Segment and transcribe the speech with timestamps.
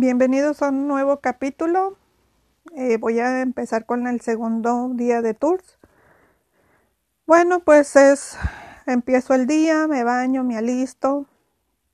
[0.00, 1.98] Bienvenidos a un nuevo capítulo.
[2.74, 5.78] Eh, voy a empezar con el segundo día de tours.
[7.26, 8.38] Bueno, pues es,
[8.86, 11.26] empiezo el día, me baño, me alisto,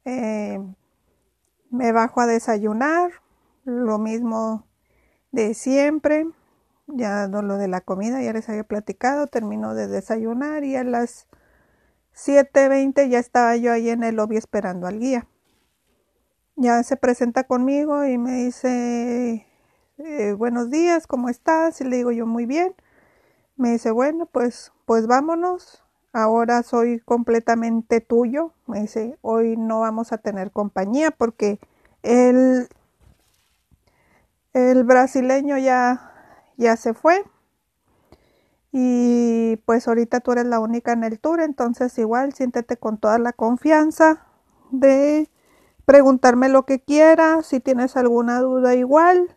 [0.05, 0.61] eh,
[1.71, 3.11] me bajo a desayunar,
[3.65, 4.69] lo mismo
[5.33, 6.29] de siempre,
[6.87, 11.27] ya lo de la comida, ya les había platicado, termino de desayunar y a las
[12.15, 15.27] 7.20 ya estaba yo ahí en el lobby esperando al guía.
[16.59, 19.47] Ya se presenta conmigo y me dice,
[19.99, 21.83] eh, buenos días, ¿cómo estás?
[21.83, 22.75] Y le digo yo, muy bien.
[23.57, 25.83] Me dice, bueno, pues, pues vámonos.
[26.15, 28.53] Ahora soy completamente tuyo.
[28.67, 31.61] Me dice, hoy no vamos a tener compañía porque
[32.03, 32.69] el,
[34.55, 36.11] el brasileño ya,
[36.57, 37.23] ya se fue.
[38.73, 43.19] Y pues ahorita tú eres la única en el tour, entonces igual siéntete con toda
[43.19, 44.27] la confianza
[44.71, 45.29] de
[45.87, 49.37] preguntarme lo que quieras, si tienes alguna duda igual.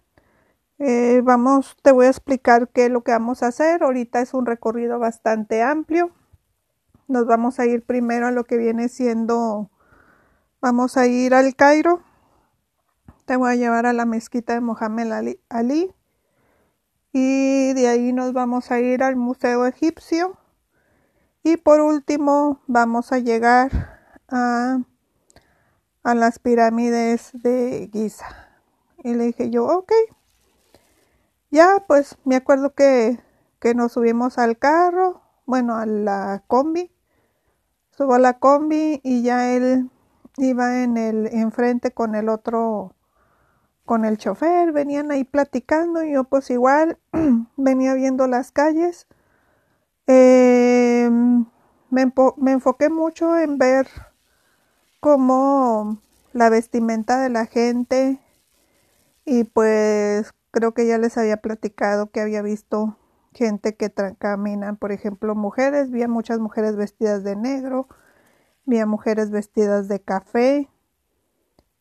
[0.79, 3.83] Eh, vamos, te voy a explicar qué es lo que vamos a hacer.
[3.83, 6.11] Ahorita es un recorrido bastante amplio.
[7.07, 9.71] Nos vamos a ir primero a lo que viene siendo,
[10.61, 12.01] vamos a ir al Cairo.
[13.25, 15.93] Te voy a llevar a la mezquita de Mohamed Ali, Ali
[17.11, 20.37] y de ahí nos vamos a ir al Museo Egipcio
[21.43, 23.71] y por último vamos a llegar
[24.27, 24.79] a,
[26.03, 28.25] a las pirámides de Giza.
[29.03, 29.91] Y le dije yo, ok.
[31.51, 33.19] Ya, pues me acuerdo que,
[33.59, 36.91] que nos subimos al carro, bueno, a la combi.
[37.91, 39.89] Subo a la combi y ya él
[40.37, 42.95] iba en el enfrente con el otro
[43.89, 46.99] con el chofer, venían ahí platicando y yo pues igual
[47.57, 49.07] venía viendo las calles.
[50.05, 51.45] Em,
[51.89, 53.87] me, me, enfoqué mucho en ver
[54.99, 56.01] cómo
[56.33, 58.19] la vestimenta de la gente
[59.25, 62.97] y pues creo que ya les había platicado que había visto
[63.33, 67.87] gente que caminan, por ejemplo, mujeres, vi muchas mujeres vestidas de negro,
[68.65, 70.69] vi mujeres vestidas de café,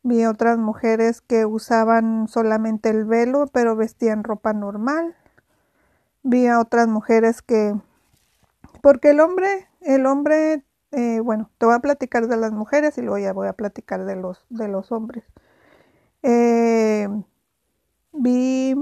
[0.09, 5.17] Vi otras mujeres que usaban solamente el velo, pero vestían ropa normal.
[6.23, 7.75] Vi a otras mujeres que...
[8.81, 13.03] Porque el hombre, el hombre, eh, bueno, te voy a platicar de las mujeres y
[13.03, 15.25] luego ya voy a platicar de los, de los hombres.
[16.23, 17.09] Eh,
[18.13, 18.75] vi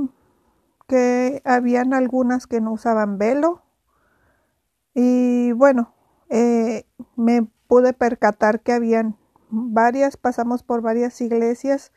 [0.88, 3.62] que habían algunas que no usaban velo
[4.94, 5.92] y bueno,
[6.30, 6.86] eh,
[7.16, 9.16] me pude percatar que habían
[9.50, 11.92] varias, pasamos por varias iglesias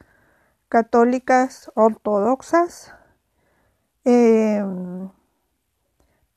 [0.67, 2.93] católicas ortodoxas.
[4.03, 4.98] Em,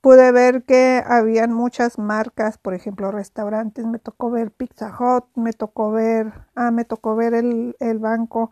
[0.03, 5.53] pude ver que habían muchas marcas, por ejemplo, restaurantes, me tocó ver Pizza Hut, me
[5.55, 8.51] tocó ver, ah, me tocó ver el, el banco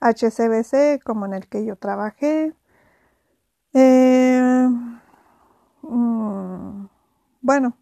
[0.00, 2.54] HCBC, como en el que yo trabajé.
[3.72, 5.00] Em,
[5.82, 6.88] mm,
[7.42, 7.76] bueno,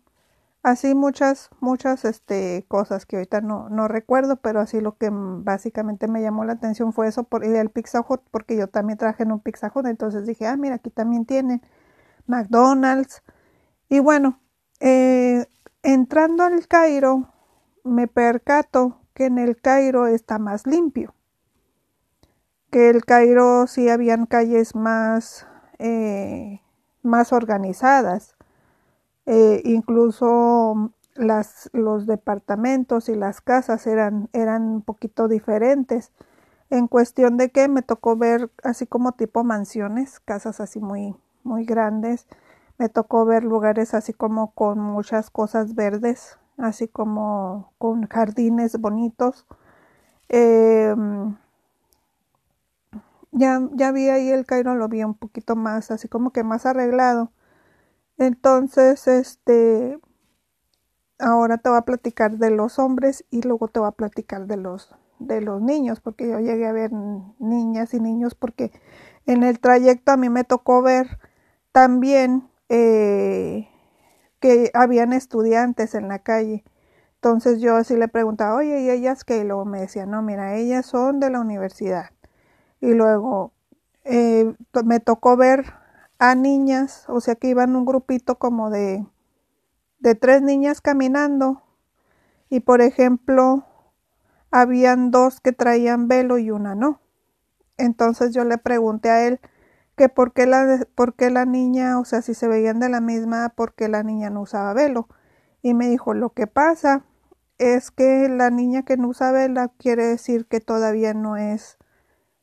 [0.62, 6.08] así muchas, muchas este, cosas que ahorita no, no recuerdo, pero así lo que básicamente
[6.08, 9.24] me llamó la atención fue eso por ir al Pizza Hut, porque yo también trabajé
[9.24, 11.62] en un Pizza Hut, entonces dije, ah, mira, aquí también tienen
[12.28, 13.22] McDonald's.
[13.88, 14.40] Y bueno,
[14.80, 15.46] eh,
[15.82, 17.32] entrando al Cairo,
[17.84, 21.14] me percato que en el Cairo está más limpio,
[22.70, 25.46] que el Cairo sí habían calles más,
[25.78, 26.60] eh,
[27.02, 28.38] más organizadas
[29.30, 36.12] eh, incluso las, los departamentos y las casas eran, eran un poquito diferentes
[36.70, 41.14] en cuestión de que me tocó ver así como tipo mansiones, casas así muy,
[41.48, 42.26] muy grandes,
[42.78, 49.46] me tocó ver lugares así como con muchas cosas verdes, así como con jardines bonitos.
[50.28, 51.36] Em,
[53.32, 56.66] ya, ya vi ahí el Cairo, lo vi un poquito más, así como que más
[56.66, 57.32] arreglado.
[58.18, 59.98] Entonces, este,
[61.18, 64.56] ahora te voy a platicar de los hombres y luego te voy a platicar de
[64.56, 68.72] los, de los niños, porque yo llegué a ver niñas y niños, porque
[69.26, 71.18] en el trayecto a mí me tocó ver
[71.78, 73.68] también eh,
[74.40, 76.64] que habían estudiantes en la calle.
[77.14, 79.38] Entonces yo así le preguntaba, oye, ¿y ellas qué?
[79.38, 82.10] Y luego me decía, no, mira, ellas son de la universidad.
[82.80, 83.52] Y luego
[84.02, 84.52] eh,
[84.84, 85.66] me tocó ver
[86.18, 89.06] a niñas, o sea que iban un grupito como de,
[90.00, 91.62] de tres niñas caminando
[92.50, 93.64] y por ejemplo
[94.50, 97.00] habían dos que traían velo y una no.
[97.76, 99.38] Entonces yo le pregunté a él
[99.98, 103.50] que por qué la, por la niña, o sea, si se veían de la misma,
[103.50, 105.08] por qué la niña no usaba velo.
[105.60, 107.04] Y me dijo, lo que pasa
[107.58, 111.78] es que la niña que no usa vela quiere decir que todavía no es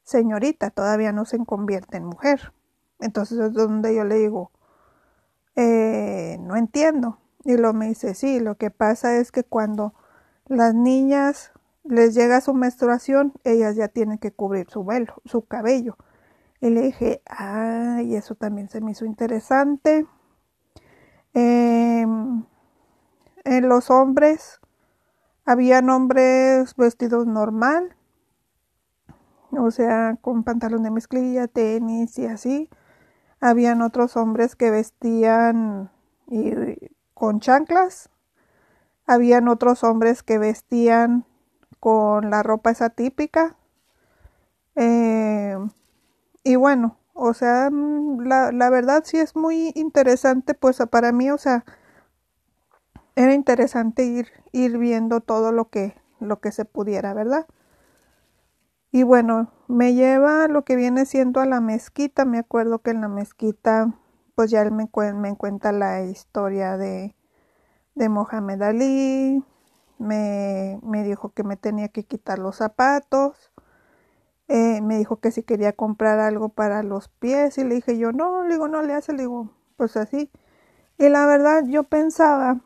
[0.04, 2.54] señorita, todavía no se convierte en mujer.
[3.00, 4.52] Entonces es donde yo le digo,
[5.56, 7.20] eh, no entiendo.
[7.44, 9.94] Y lo me dice, sí, lo que pasa es que cuando
[10.48, 11.52] las niñas
[11.84, 15.98] les llega su menstruación, ellas ya tienen que cubrir su velo, su cabello.
[16.66, 20.08] Y le dije, ay, eso también se me hizo interesante.
[21.36, 22.44] Em,
[23.44, 24.60] en los hombres,
[25.46, 27.96] habían hombres vestidos normal,
[29.52, 32.68] o sea, con pantalón de mezclilla, tenis y así.
[33.40, 35.92] Habían otros hombres que vestían
[37.14, 38.10] con chanclas.
[39.06, 41.26] Habían otros hombres que vestían
[41.80, 43.56] con la ropa esa típica.
[46.46, 51.30] Y bueno, o sea, mm, la, la, verdad sí es muy interesante, pues para mí,
[51.32, 51.66] o sea,
[53.16, 57.48] era interesante ir, ir viendo todo lo que, lo que se pudiera, ¿verdad?
[58.92, 62.24] Y bueno, me lleva lo que viene siendo a la mezquita.
[62.24, 63.94] Me acuerdo que en la mezquita,
[64.36, 67.14] pues ya él me, me cuenta la historia de,
[67.96, 69.44] de Mohamed Ali.
[69.98, 73.52] Me, me, dijo que me tenía que quitar los zapatos.
[74.48, 77.58] Eh, me dijo que si quería comprar algo para los pies.
[77.58, 80.32] Y le dije yo, no, le digo, no le hace, le digo, pues así.
[80.98, 82.62] Y la verdad, yo pensaba,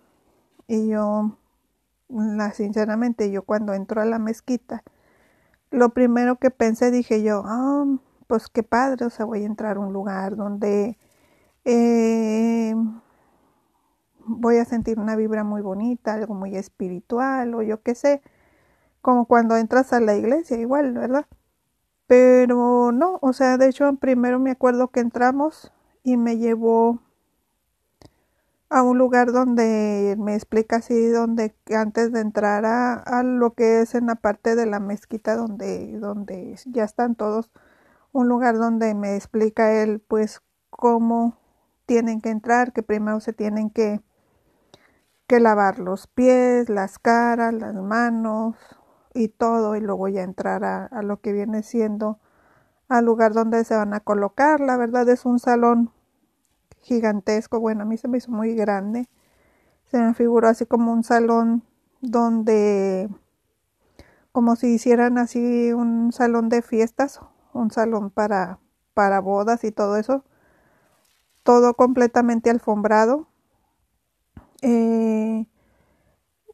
[0.68, 1.38] y yo,
[2.10, 4.84] la, sinceramente, yo cuando entro a la mezquita,
[5.72, 7.86] lo primero que pensé, dije yo, ah,
[8.28, 10.98] pues qué padre, o sea, voy a entrar a un lugar donde
[11.66, 12.76] eh,
[14.20, 18.22] voy a sentir una vibra muy bonita, algo muy espiritual, o yo qué sé,
[19.02, 21.26] como cuando entras a la iglesia, igual, ¿verdad?
[22.10, 25.72] Pero no, o sea, de hecho, primero me acuerdo que entramos
[26.04, 27.00] y me llevó
[28.70, 33.94] a un lugar donde me explica así, donde antes de entrar a, lo que es
[33.94, 37.52] en la parte de la mezquita donde, donde ya están todos,
[38.12, 40.42] un lugar donde me explica él pues
[40.72, 41.38] cómo
[41.86, 44.02] tienen que entrar, que primero se tienen que,
[45.28, 48.56] que lavar los pies, las caras, las manos
[49.14, 52.20] y todo, y luego ya entrar a, a lo que viene siendo
[52.90, 54.60] al lugar donde se van a colocar.
[54.60, 55.92] La verdad es un salón
[56.82, 57.60] gigantesco.
[57.60, 59.08] Bueno, a mí se me hizo muy grande.
[59.86, 61.64] Se me figuró así como un salón
[62.02, 63.10] donde,
[64.32, 67.22] como si hicieran así un salón de fiestas,
[67.54, 68.60] un salón para,
[68.94, 70.24] para bodas y todo eso.
[71.44, 73.28] Todo completamente alfombrado.
[74.62, 75.46] Eh,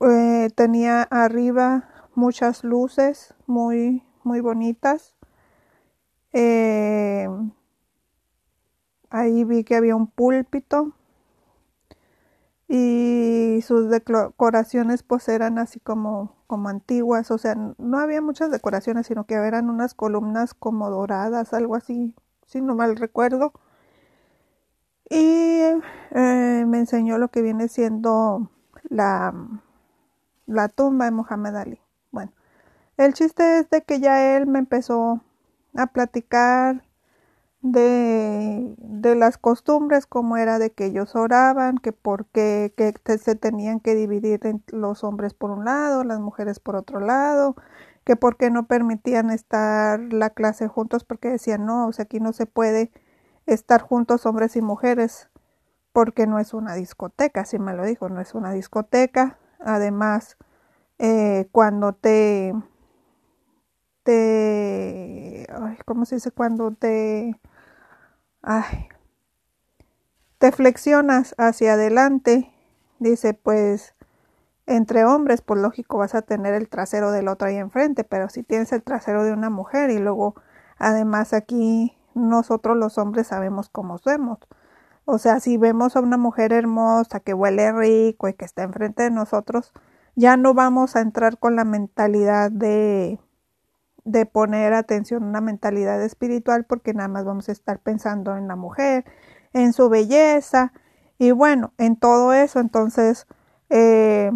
[0.01, 5.15] eh, tenía arriba muchas luces muy, muy bonitas.
[6.33, 7.27] Eh,
[9.09, 10.93] Ahí vi que había un púlpito
[12.67, 19.07] y sus decoraciones pues eran así como, como antiguas, o sea, no había muchas decoraciones,
[19.07, 22.15] sino que eran unas columnas como doradas, algo así,
[22.47, 23.53] si no mal recuerdo.
[25.09, 25.17] Y
[26.11, 28.49] eh, me enseñó lo que viene siendo
[28.89, 29.33] la,
[30.47, 31.79] la tumba de Mohamed Ali.
[32.97, 35.21] El chiste es de que ya él me empezó
[35.75, 36.83] a platicar
[37.61, 43.79] de, de, las costumbres, como era de que ellos oraban, que porque que se tenían
[43.79, 47.55] que dividir los hombres por un lado, las mujeres por otro lado,
[48.05, 52.33] que porque no permitían estar la clase juntos, porque decían, no, o sea, aquí no
[52.33, 52.91] se puede
[53.47, 55.29] estar juntos hombres y mujeres,
[55.91, 59.39] porque no es una discoteca, así me lo dijo, no es una discoteca.
[59.59, 60.37] Además,
[60.99, 62.53] eh, cuando te,
[64.05, 65.47] te,
[65.85, 66.31] ¿cómo se dice?
[66.31, 67.35] Cuando te
[68.43, 68.87] ay,
[70.37, 72.53] te flexionas hacia adelante,
[72.99, 73.95] dice, pues
[74.67, 78.43] entre hombres, pues lógico vas a tener el trasero del otro ahí enfrente, pero si
[78.43, 80.35] tienes el trasero de una mujer y luego
[80.77, 84.39] además aquí nosotros los hombres sabemos cómo somos.
[85.05, 89.03] O sea, si vemos a una mujer hermosa que huele rico y que está enfrente
[89.03, 89.71] de nosotros,
[90.15, 93.19] ya no vamos a entrar con la mentalidad de
[94.05, 98.47] de poner atención a una mentalidad espiritual porque nada más vamos a estar pensando en
[98.47, 99.03] la mujer,
[99.51, 100.71] en su belleza
[101.17, 102.59] y bueno, en todo eso.
[102.59, 103.25] Entonces,
[103.69, 104.31] eh,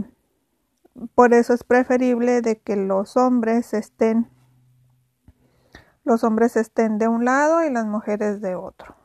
[1.14, 4.28] por eso es preferible de que los hombres estén,
[6.04, 8.96] los hombres estén de un lado y las mujeres de otro.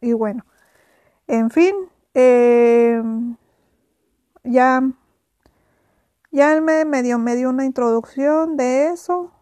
[0.00, 0.46] Y bueno,
[1.26, 1.74] en fin,
[2.14, 3.02] eh,
[4.44, 4.80] ya,
[6.30, 9.33] ya él me, me dio, me dio una introducción de eso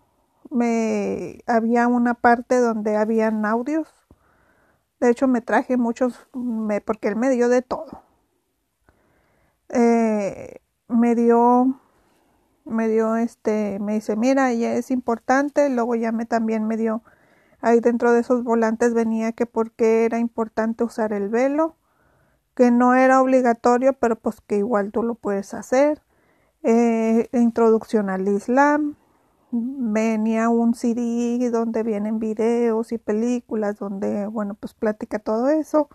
[0.53, 3.89] me había una parte donde habían audios.
[5.01, 8.03] De hecho, me traje muchos, me, porque él me dio de todo.
[9.69, 11.81] Eh, me dio,
[12.65, 15.69] me dio este, me dice, mira, ya es importante.
[15.71, 17.03] Luego ya me también me dio
[17.63, 21.77] ahí dentro de esos volantes venía que porque era importante usar el velo,
[22.55, 26.03] que no era obligatorio, pero pues que igual tú lo puedes hacer.
[26.65, 28.97] Eh, introducción al Islam,
[29.53, 35.89] venía un CD donde vienen videos y películas, donde, bueno, pues platica todo eso.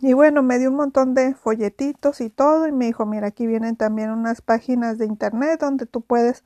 [0.00, 3.46] Y bueno, me dio un montón de folletitos y todo y me dijo, mira, aquí
[3.46, 6.44] vienen también unas páginas de internet donde tú puedes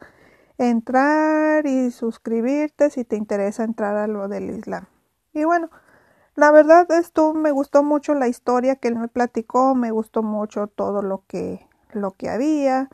[0.59, 4.87] entrar y suscribirte si te interesa entrar a lo del Islam.
[5.33, 5.71] Y bueno,
[6.35, 10.67] la verdad esto me gustó mucho la historia que él me platicó, me gustó mucho
[10.67, 12.91] todo lo que lo que había,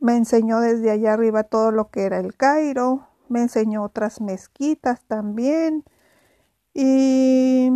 [0.00, 5.02] me enseñó desde allá arriba todo lo que era el Cairo, me enseñó otras mezquitas
[5.06, 5.84] también
[6.74, 7.70] y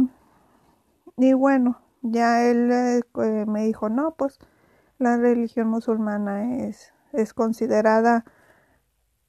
[1.17, 3.03] y bueno, ya él eh,
[3.47, 4.39] me dijo, no, pues
[4.99, 8.25] la religión musulmana es, es considerada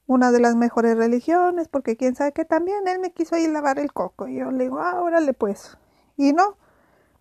[0.06, 3.78] una de las mejores religiones, porque quién sabe que también él me quiso ir lavar
[3.78, 4.28] el coco.
[4.28, 5.78] Y yo le digo, ah, órale pues.
[6.16, 6.56] Y no,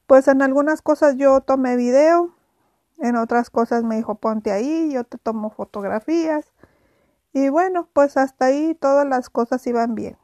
[0.07, 2.35] pues en algunas cosas yo tomé video,
[2.99, 6.53] en otras cosas me dijo, ponte ahí, yo te tomo fotografías.
[7.33, 10.17] Y bueno, pues hasta ahí todas las cosas iban bien.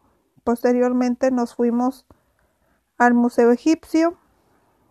[0.43, 2.05] Posteriormente nos fuimos
[2.97, 4.17] al Museo Egipcio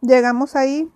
[0.01, 0.93] Llegamos ahí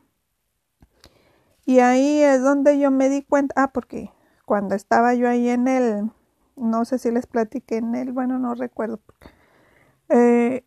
[1.66, 4.12] y ahí es donde yo me di cuenta, ah, porque
[4.44, 6.10] cuando estaba yo ahí en el,
[6.54, 9.00] no sé si les platiqué en el, bueno, no recuerdo,
[10.08, 10.64] eh,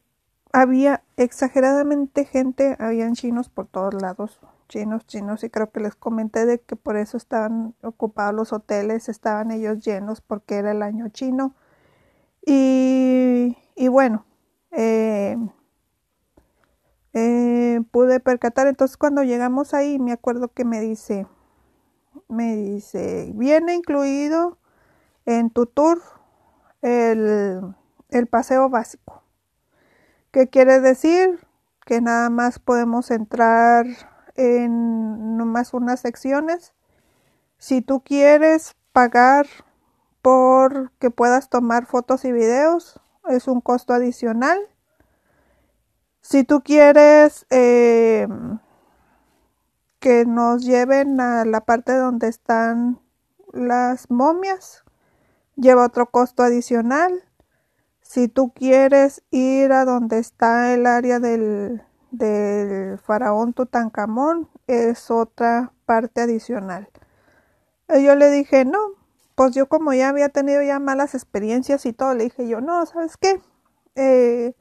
[0.52, 4.42] había exageradamente gente, habían chinos por todos lados,
[4.76, 9.08] chinos, chinos, y creo que les comenté de que por eso estaban ocupados los hoteles,
[9.08, 11.56] estaban ellos llenos porque era el año chino.
[12.46, 14.26] Y, y bueno,
[14.72, 15.38] eh,
[17.14, 18.68] eh, pude percatar.
[18.68, 21.26] Entonces cuando llegamos ahí, me acuerdo que me dice,
[22.28, 24.58] me dice, viene incluido
[25.26, 26.02] en tu tour
[26.82, 27.62] el,
[28.10, 29.24] el paseo básico.
[30.32, 31.40] ¿Qué quiere decir?
[31.86, 33.86] Que nada más podemos entrar
[34.36, 36.74] en nomás unas secciones.
[37.58, 39.48] Si tú quieres pagar
[40.22, 44.60] por que puedas tomar fotos y videos, es un costo adicional
[46.28, 48.28] si tú quieres eh,
[50.00, 53.00] que nos lleven a la parte donde están
[53.54, 54.84] las momias,
[55.56, 57.14] lleva otro costo adicional.
[58.02, 61.84] Si tú quieres ir a donde está el área del,
[62.18, 66.90] del faraón Tutankamón, es otra parte adicional.
[67.90, 68.80] Y yo le dije, no,
[69.36, 72.86] pues yo como ya había tenido ya malas experiencias y todo, le dije yo, no,
[72.86, 73.42] ¿sabes qué?
[73.96, 74.54] Eh,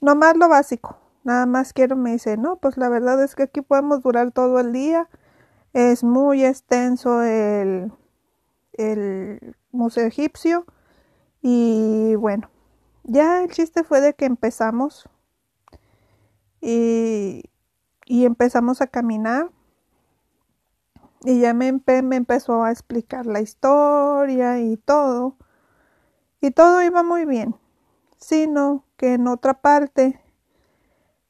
[0.00, 0.98] Nomás lo básico.
[1.24, 4.60] Nada más quiero, me dice, no, pues la verdad es que aquí podemos durar todo
[4.60, 5.08] el día.
[5.72, 7.92] Es muy extenso el,
[8.74, 10.64] el museo egipcio.
[11.42, 12.50] Y bueno,
[13.04, 15.08] ya el chiste fue de que empezamos
[16.66, 19.50] y, empezamos a caminar.
[21.22, 25.36] Y ya me, me empezó a explicar la historia y todo.
[26.40, 27.54] Y todo iba muy bien.
[28.18, 30.20] Sino que en otra parte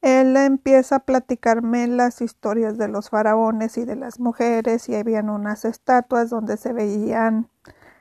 [0.01, 5.29] él empieza a platicarme las historias de los faraones y de las mujeres y habían
[5.29, 7.49] unas estatuas donde se veían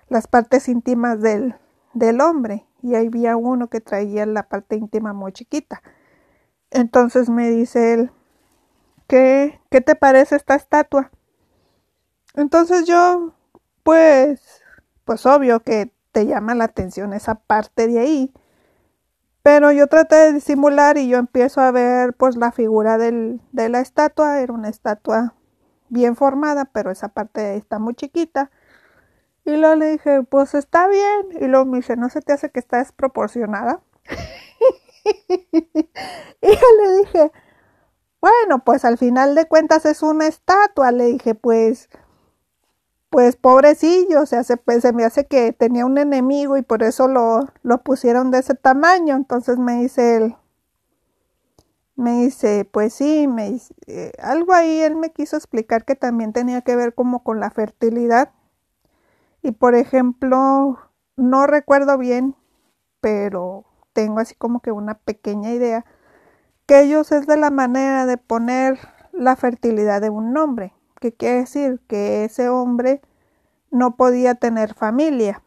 [0.08, 1.56] las partes íntimas del,
[1.94, 5.82] del hombre y había uno que traía la parte íntima muy chiquita.
[6.75, 8.12] Entonces me dice él,
[9.08, 11.12] ¿qué, qué te parece esta estatua?
[12.36, 13.34] Entonces yo,
[13.84, 14.62] pues,
[15.05, 18.34] pues obvio que te llama la atención esa parte de ahí
[19.46, 23.70] pero yo traté de disimular y yo empiezo a ver pues la figura del, de
[23.70, 24.41] la estatua.
[24.41, 25.36] Era una estatua
[25.88, 28.50] bien formada, pero esa parte está muy chiquita.
[29.46, 31.27] Y luego le dije, pues está bien.
[31.39, 33.82] Y luego me dice, ¿no se te hace que está desproporcionada?
[36.41, 37.31] y yo le dije,
[38.21, 40.91] bueno, pues al final de cuentas es una estatua.
[40.91, 41.89] Le dije, pues
[43.15, 46.83] pues pobrecillo, o sea, se, pues, se me hace que tenía un enemigo y por
[46.83, 49.15] eso lo, lo pusieron de ese tamaño.
[49.15, 50.35] Entonces me dice él,
[51.95, 56.33] me dice, pues sí, me dice, eh, algo ahí él me quiso explicar que también
[56.33, 58.31] tenía que ver como con la fertilidad.
[59.41, 60.77] Y por ejemplo,
[61.15, 62.35] no recuerdo bien,
[63.00, 63.65] pero
[63.96, 65.86] tengo así como que una pequeña idea,
[66.68, 68.78] que ellos es de la manera de poner
[69.14, 73.02] la fertilidad de un nombre que quiere decir que ese hombre
[73.72, 75.42] no podía tener familia.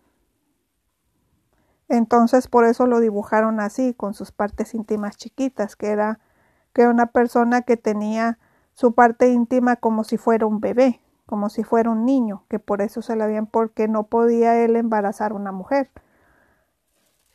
[1.89, 6.19] Entonces por eso lo dibujaron así, con sus partes íntimas chiquitas, que era
[6.73, 8.39] que una persona que tenía
[8.73, 12.81] su parte íntima como si fuera un bebé, como si fuera un niño, que por
[12.81, 15.91] eso se la habían porque no podía él embarazar a una mujer.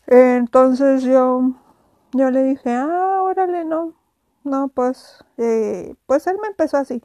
[0.08, 1.54] Entonces yo
[2.14, 3.94] yo le dije, ah, órale, no,
[4.44, 7.02] no, pues, eh, pues él me empezó así.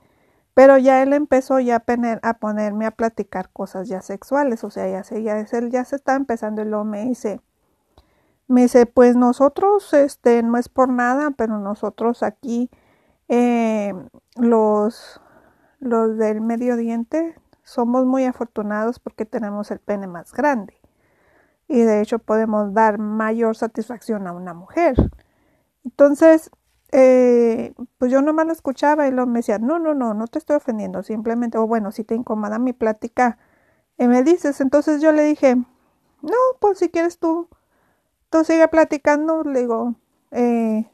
[0.54, 1.84] Pero ya él empezó ya
[2.22, 5.96] a, ponerme a platicar cosas ya sexuales, o sea, ya se, ya él ya se
[5.96, 7.40] está empezando y luego me dice,
[8.48, 12.70] me dice, pues nosotros, este, no es por nada, pero nosotros aquí,
[13.28, 13.94] eh,
[14.36, 15.20] los,
[15.80, 20.77] los del medio diente, somos muy afortunados porque tenemos el pene más grande.
[21.68, 24.96] Y de hecho podemos dar mayor satisfacción a una mujer.
[25.84, 26.50] Entonces,
[26.92, 30.38] eh, pues yo nomás lo escuchaba y luego me decía, no, no, no, no te
[30.38, 33.38] estoy ofendiendo, simplemente, o bueno, si te incomoda mi plática,
[33.98, 37.48] y me dices, entonces yo le dije, no, pues si quieres tú,
[38.30, 39.96] tú sigue platicando, le digo,
[40.32, 40.86] eh,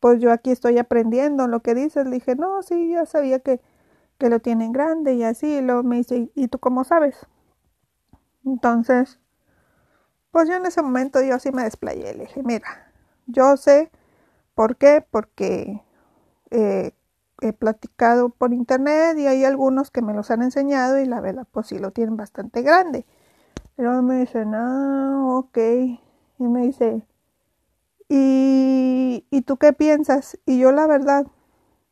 [0.00, 3.60] pues yo aquí estoy aprendiendo lo que dices, le dije, no, sí, ya sabía que,
[4.18, 7.26] que lo tienen grande y así, y luego me dice, ¿y tú cómo sabes?
[8.44, 9.18] Entonces,
[10.34, 12.92] pues yo en ese momento yo sí me desplayé, le dije, mira,
[13.26, 13.90] yo sé
[14.54, 15.04] ¿Por qué?
[15.10, 15.82] Porque
[16.50, 16.92] eh,
[17.40, 21.46] he platicado por internet y hay algunos que me los han enseñado y la verdad
[21.50, 23.04] pues sí lo tienen bastante grande.
[23.76, 25.58] Pero me dicen, ah, ok.
[26.38, 27.02] Y me dice,
[28.08, 30.38] ¿y, ¿y tú qué piensas?
[30.46, 31.26] Y yo la verdad,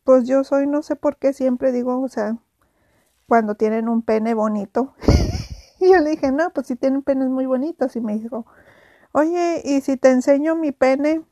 [0.05, 2.39] pues yo soy, no sé por qué siempre digo, o sea,
[3.27, 4.95] cuando tienen un pene bonito.
[5.83, 7.97] y yo le dije, no, pues si tienen penes muy bonitos.
[7.97, 8.47] Y me dijo,
[9.13, 11.23] oye, ¿y si te enseño mi pene?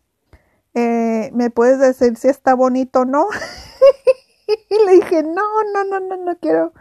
[0.74, 3.26] Eh, ¿me puedes decir si está bonito o no?
[4.70, 5.42] y le dije, no,
[5.74, 6.72] no, no, no, no quiero,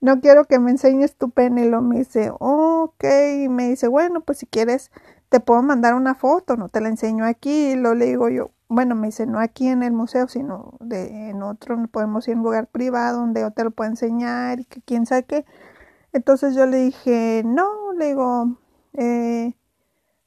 [0.00, 1.64] no quiero que me enseñes tu pene.
[1.66, 3.04] Y lo me dice, ok,
[3.44, 4.90] y me dice, bueno, pues si quieres,
[5.28, 7.72] te puedo mandar una foto, no te la enseño aquí.
[7.72, 11.30] Y lo le digo yo, bueno, me dice, no aquí en el museo, sino de,
[11.30, 14.64] en otro, podemos ir en un lugar privado donde yo te lo puedo enseñar y
[14.64, 15.44] que quién sabe qué.
[16.14, 18.58] Entonces yo le dije, no, le digo,
[18.94, 19.54] eh,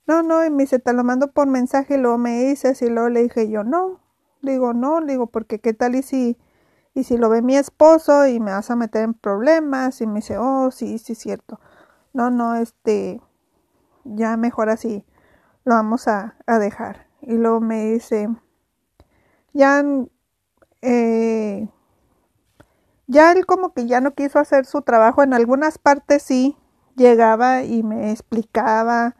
[0.07, 2.89] no, no, y me dice, te lo mando por mensaje y luego me dices y
[2.89, 4.01] luego le dije yo, no,
[4.41, 6.37] digo, no, digo, porque qué tal y si,
[6.93, 10.15] y si lo ve mi esposo y me vas a meter en problemas y me
[10.15, 11.59] dice, oh, sí, sí, cierto.
[12.13, 13.21] No, no, este,
[14.05, 15.05] ya mejor así,
[15.65, 17.07] lo vamos a, a dejar.
[17.21, 18.29] Y luego me dice,
[19.53, 19.83] ya,
[20.81, 21.67] eh,
[23.07, 26.57] ya él como que ya no quiso hacer su trabajo, en algunas partes sí,
[26.95, 29.15] llegaba y me explicaba,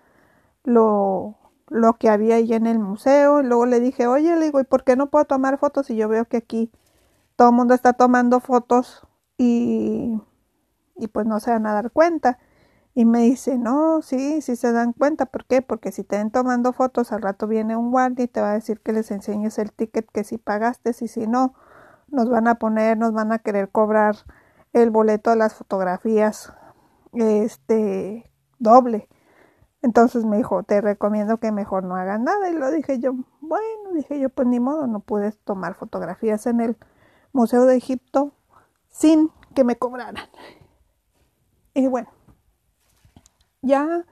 [0.64, 1.36] lo,
[1.70, 3.42] lo que había ahí en el museo.
[3.44, 5.90] Luego le dije, oye, le digo, ¿y por qué no puedo tomar fotos?
[5.90, 6.72] Y yo veo que aquí
[7.38, 10.22] todo el mundo está tomando fotos y,
[10.98, 12.40] y pues no se van a dar cuenta.
[12.96, 15.28] Y me dice, no, sí, sí se dan cuenta.
[15.28, 15.62] ¿Por qué?
[15.62, 18.56] Porque si te ven tomando fotos, al rato viene un guardia y te va a
[18.56, 21.54] decir que les enseñes el ticket que si pagaste y si no,
[22.18, 24.16] nos van a poner, nos van a querer cobrar
[24.74, 26.52] el boleto de las fotografías
[27.14, 29.08] este doble.
[29.84, 32.50] Entonces me dijo, te recomiendo que mejor no hagas nada.
[32.50, 36.60] Y lo dije yo, bueno, dije yo, pues ni modo, no pude tomar fotografías en
[36.60, 36.78] el
[37.34, 38.34] Museo de Egipto
[38.90, 40.16] sin que me cobraran.
[41.76, 42.10] Y bueno,
[43.62, 44.06] ya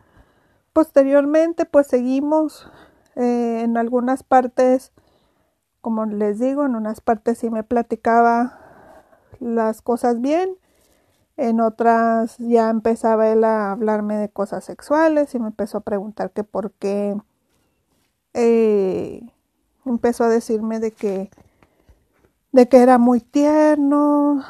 [0.73, 2.71] posteriormente pues seguimos
[3.15, 4.93] eh, en algunas partes,
[5.85, 8.57] como les digo, en unas partes sí me platicaba
[9.39, 10.57] las cosas bien
[11.37, 16.31] en otras ya empezaba él a hablarme de cosas sexuales y me empezó a preguntar
[16.31, 17.15] que por qué
[18.33, 19.21] eh,
[19.85, 21.29] empezó a decirme de que
[22.51, 24.43] de que era muy tierno,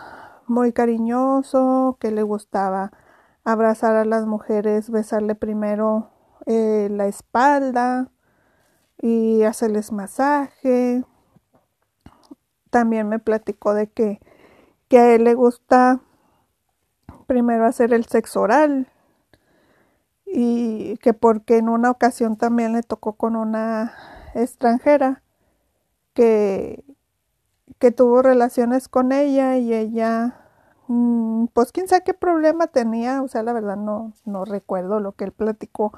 [0.47, 2.93] muy cariñoso, que le gustaba
[3.43, 6.11] abrazar a las mujeres, besarle primero
[6.45, 8.09] eh, la espalda
[9.01, 11.03] y hacerles masaje.
[12.75, 14.19] También me platicó de que,
[14.89, 16.01] que a él le gusta
[17.25, 18.89] primero hacer el sexo oral
[20.25, 23.93] y que porque en una ocasión también le tocó con una
[24.33, 25.23] extranjera
[26.13, 26.83] que,
[27.79, 30.35] que tuvo relaciones con ella y ella
[30.89, 35.13] mm, pues quién sabe qué problema tenía, o sea, la verdad no, no recuerdo lo
[35.13, 35.93] que él platicó,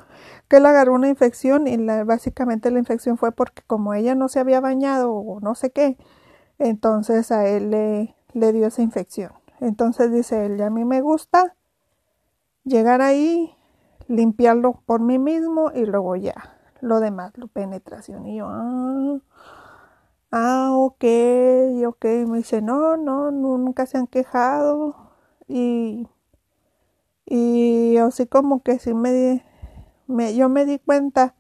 [0.48, 4.40] que él agarró una infección y básicamente la infección fue porque como ella no se
[4.40, 5.98] había bañado o no sé qué,
[6.60, 9.32] entonces a él le, le dio esa infección.
[9.60, 11.56] Entonces dice él, a mí me gusta
[12.64, 13.56] llegar ahí,
[14.08, 18.28] limpiarlo por mí mismo y luego ya, lo demás, lo penetración.
[18.28, 19.18] Y yo, ah,
[20.32, 21.04] ah, ok,
[21.88, 22.06] ok.
[22.28, 24.96] Me dice, no, no, nunca se han quejado.
[25.48, 26.08] Y,
[27.26, 29.44] y así como que sí me,
[30.08, 31.36] me, yo me di cuenta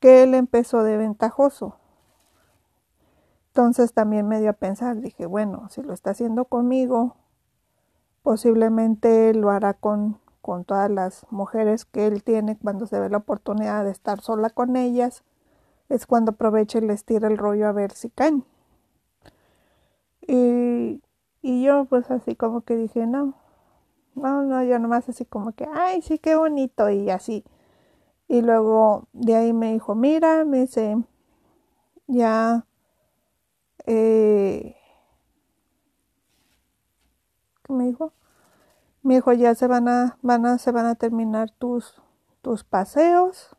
[0.00, 1.76] que él empezó de ventajoso.
[3.54, 7.16] Entonces también me dio a pensar, dije, bueno, si lo está haciendo conmigo,
[8.24, 13.18] Posiblemente lo hará con, con todas las mujeres que él tiene cuando se ve la
[13.18, 15.24] oportunidad de estar sola con ellas,
[15.90, 18.46] es cuando aprovecha y les tira el rollo a ver si caen.
[20.26, 21.02] Y,
[21.42, 23.34] y yo pues así como que dije, no,
[24.14, 27.44] no, no, yo nomás así como que, ay, sí, qué bonito y así.
[28.26, 30.96] Y luego de ahí me dijo, mira, me dice,
[32.06, 32.64] ya,
[33.86, 34.76] eh,
[37.62, 38.12] ¿qué me dijo?
[39.02, 42.00] Me dijo, ya se van a, van a, se van a terminar tus,
[42.42, 43.56] tus paseos.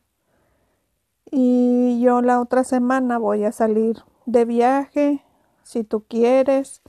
[1.29, 5.23] Y yo la otra semana voy a salir de viaje.
[5.63, 6.81] Si tú quieres,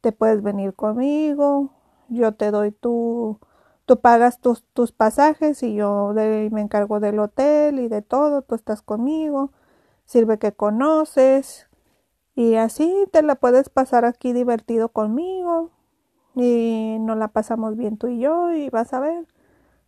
[0.00, 1.70] te puedes venir conmigo.
[2.08, 3.38] Yo te doy tu,
[3.86, 8.42] tú pagas tus, tus pasajes y yo me encargo del hotel y de todo.
[8.42, 9.52] Tú estás conmigo.
[10.04, 11.69] Sirve que conoces.
[12.34, 15.70] Y así te la puedes pasar aquí divertido conmigo.
[16.36, 19.26] Y nos la pasamos bien tú y yo y vas a ver,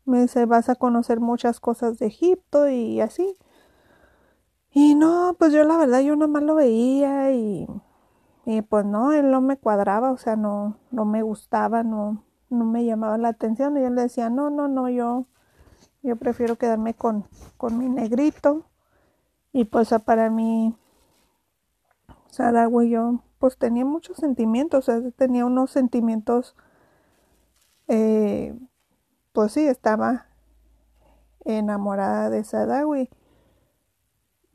[0.05, 3.37] me dice, vas a conocer muchas cosas de Egipto y así.
[4.73, 7.67] Y no, pues yo la verdad yo nada más lo veía y,
[8.47, 12.65] y pues no, él no me cuadraba, o sea, no, no me gustaba, no, no
[12.65, 13.77] me llamaba la atención.
[13.79, 15.27] Y él decía, no, no, no, yo,
[16.03, 17.27] yo prefiero quedarme con,
[17.59, 18.65] con mi negrito
[19.53, 20.75] y pues para mí,
[22.33, 22.51] o sea,
[22.83, 26.57] y yo pues tenía muchos sentimientos, o sea, tenía unos sentimientos,
[27.89, 28.59] eh,
[29.33, 30.29] pues sí, estaba
[31.45, 33.11] enamorada de Sadawi.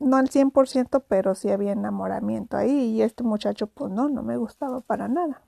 [0.00, 4.36] No al 100%, pero sí había enamoramiento ahí y este muchacho pues no, no me
[4.36, 5.42] gustaba para nada.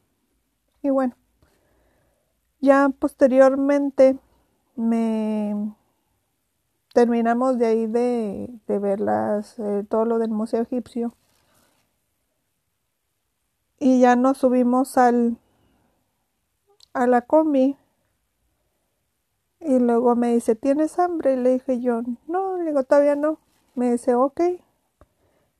[0.83, 1.17] Y bueno,
[2.61, 4.19] ya posteriormente
[4.77, 5.75] me
[6.95, 11.15] terminamos de ahí de, de ver las, eh, todo lo del Museo Egipcio
[13.81, 15.39] y ya nos subimos al
[16.93, 17.77] a la combi.
[19.59, 21.35] Y luego me dice ¿tienes hambre?
[21.35, 23.39] y le dije yo no, le digo todavía no
[23.75, 24.41] me dice ok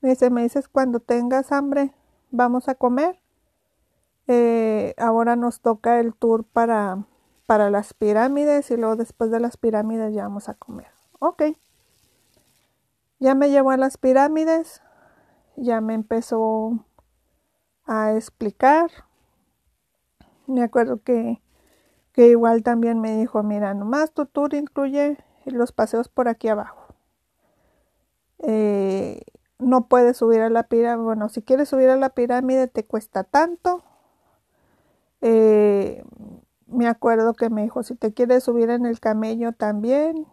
[0.01, 1.93] me dice me dices cuando tengas hambre
[2.29, 3.19] vamos a comer.
[4.27, 7.05] Eh, ahora nos toca el tour para
[7.47, 10.87] para las pirámides y luego después de las pirámides ya vamos a comer
[11.19, 11.43] ok.
[13.19, 14.81] Ya me llevó a las pirámides
[15.57, 16.85] ya me empezó
[17.85, 18.89] a explicar.
[20.47, 21.41] Me acuerdo que,
[22.13, 26.93] que igual también me dijo, mira, nomás tu tour incluye los paseos por aquí abajo.
[28.39, 29.21] Eh,
[29.59, 31.05] no puedes subir a la pirámide.
[31.05, 33.83] Bueno, si quieres subir a la pirámide te cuesta tanto.
[35.21, 36.03] Eh,
[36.67, 40.25] me acuerdo que me dijo, si te quieres subir en el camello también,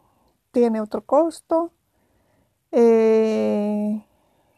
[0.53, 1.73] tiene otro costo.
[2.73, 4.05] Eh,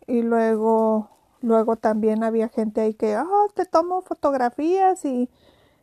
[0.07, 1.11] y luego
[1.43, 5.31] Luego también había gente ahí que, oh, te tomo fotografías y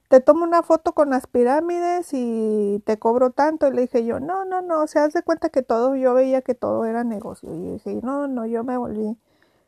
[0.09, 3.67] te tomo una foto con las pirámides y te cobro tanto.
[3.67, 6.55] Y le dije yo, no, no, no, se hace cuenta que todo, yo veía que
[6.55, 7.53] todo era negocio.
[7.53, 9.17] Y dije, no, no, yo me volví.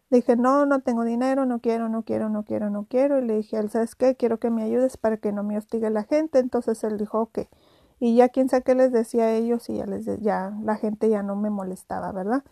[0.10, 3.20] dije, no, no tengo dinero, no quiero, no quiero, no quiero, no quiero.
[3.20, 4.16] Y le dije, él, ¿sabes qué?
[4.16, 6.40] Quiero que me ayudes para que no me hostigue la gente.
[6.40, 7.40] Entonces él dijo, ok.
[8.00, 11.10] Y ya quién sabe qué les decía a ellos y ya, les ya la gente
[11.10, 12.44] ya no me molestaba, ¿verdad?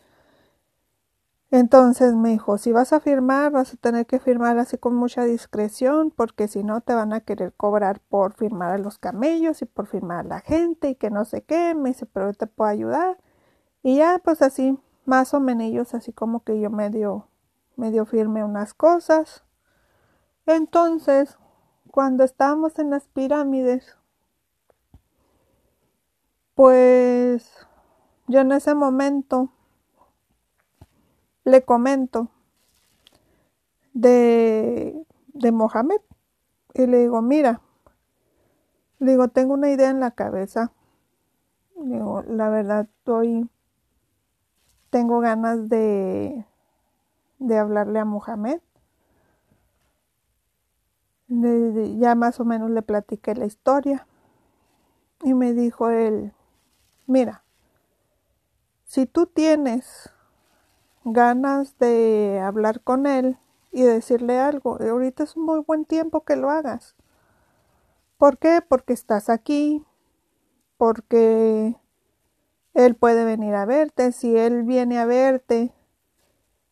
[1.49, 5.23] Entonces me dijo, si vas a firmar, vas a tener que firmar así con mucha
[5.23, 9.65] discreción, porque si no te van a querer cobrar por firmar a los camellos y
[9.65, 11.73] por firmar a la gente y que no sé qué.
[11.73, 13.17] Me dice, pero te puedo ayudar.
[13.81, 17.29] Y ya, pues así, más o menos, así como que yo medio,
[17.77, 19.43] medio firme unas cosas.
[20.45, 21.37] Entonces,
[21.91, 23.97] cuando estábamos en las pirámides,
[26.55, 27.67] pues
[28.27, 29.51] yo en ese momento
[31.47, 32.29] le comento
[33.93, 36.01] de, de Mohamed
[36.73, 37.61] y le digo, mira,
[38.99, 40.73] le digo, tengo una idea en la cabeza.
[41.77, 43.49] digo, la verdad, estoy,
[44.89, 46.45] tengo ganas de,
[47.39, 48.59] de hablarle a Mohamed.
[51.29, 54.05] ya más o menos le platiqué la historia.
[55.23, 56.33] Y me dijo él,
[57.05, 57.45] mira,
[58.83, 60.11] si tú tienes
[61.13, 63.37] ganas de hablar con él
[63.71, 64.77] y decirle algo.
[64.81, 66.95] Ahorita es un muy buen tiempo que lo hagas.
[68.17, 68.61] ¿Por qué?
[68.67, 69.85] Porque estás aquí,
[70.77, 71.75] porque
[72.73, 74.11] él puede venir a verte.
[74.11, 75.71] Si él viene a verte,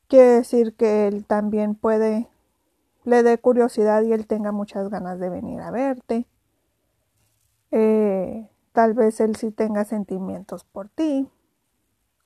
[0.08, 2.28] quiere decir que él también puede,
[3.04, 6.28] le dé curiosidad y él tenga muchas ganas de venir a verte.
[7.72, 11.30] Eh, tal vez él sí tenga sentimientos por ti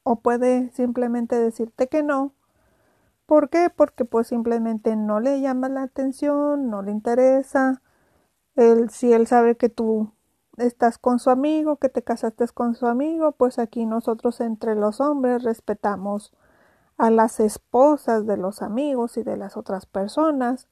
[0.03, 2.33] o puede simplemente decirte que no.
[3.25, 3.69] ¿Por qué?
[3.75, 7.81] Porque pues simplemente no le llama la atención, no le interesa.
[8.55, 10.11] Él, si él sabe que tú
[10.57, 14.99] estás con su amigo, que te casaste con su amigo, pues aquí nosotros entre los
[15.01, 16.33] hombres respetamos
[16.97, 20.67] a las esposas de los amigos y de las otras personas.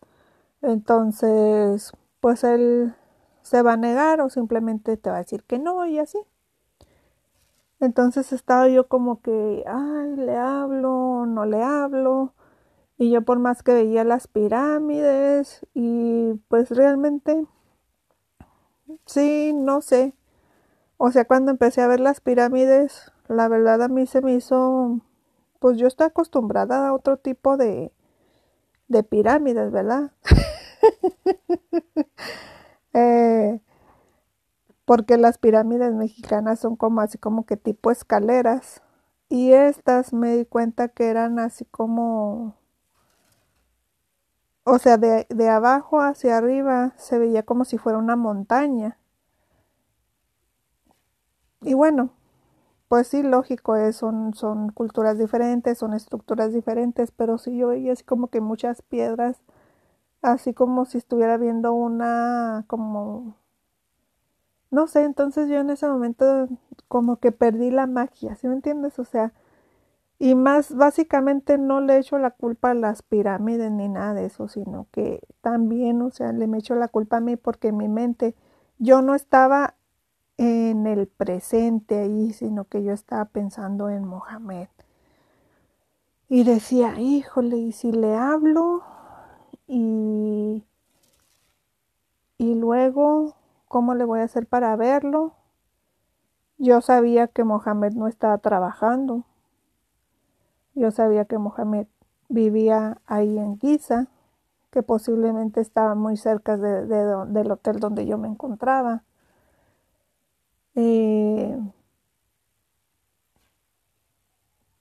[0.61, 2.95] Entonces, pues él
[3.41, 6.19] se va a negar o simplemente te va a decir que no y así.
[7.79, 12.33] Entonces estaba yo como que, ay, le hablo, no le hablo.
[12.97, 17.45] Y yo por más que veía las pirámides y pues realmente,
[19.05, 20.13] sí, no sé.
[20.97, 25.01] O sea, cuando empecé a ver las pirámides, la verdad a mí se me hizo,
[25.59, 27.91] pues yo estoy acostumbrada a otro tipo de,
[28.89, 30.13] de pirámides, ¿verdad?
[32.93, 33.59] eh,
[34.87, 38.81] porque las pirámides mexicanas son como así como que tipo escaleras.
[39.29, 42.55] Y estas me di cuenta que eran así como
[44.65, 48.99] o sea de, de abajo hacia arriba se veía como si fuera una montaña.
[51.61, 52.11] Y bueno
[52.89, 57.93] pues sí lógico es, son, son culturas diferentes son estructuras diferentes pero sí yo veía
[57.93, 59.37] así como que muchas piedras
[60.21, 63.37] así como si estuviera viendo una como
[64.77, 66.47] no sé, entonces yo en ese momento
[66.87, 68.99] como que perdí la magia, ¿sí me entiendes?
[68.99, 69.33] O sea,
[70.19, 74.47] y más básicamente no le echo la culpa a las pirámides ni nada de eso,
[74.47, 77.87] sino que también, o sea, le me echo la culpa a mí porque en mi
[77.87, 78.35] mente
[78.77, 79.73] yo no estaba
[80.37, 84.67] en el presente ahí, sino que yo estaba pensando en Mohamed.
[86.29, 88.83] Y decía, híjole, ¿y si le hablo?
[89.67, 90.63] Y,
[92.37, 93.35] y luego
[93.67, 95.33] ¿Cómo le voy a hacer para verlo?
[96.57, 99.23] Yo sabía que Mohamed no estaba trabajando.
[100.73, 101.87] Yo sabía que Mohamed
[102.29, 104.07] vivía ahí en Giza,
[104.71, 109.03] que posiblemente estaba muy cerca del hotel donde yo me encontraba.
[110.75, 111.57] Eh,